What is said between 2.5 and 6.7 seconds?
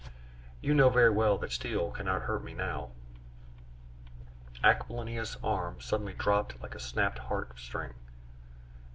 now" Aquilina's arm suddenly dropped